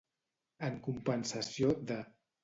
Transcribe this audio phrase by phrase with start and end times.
[0.67, 1.99] En compensació de.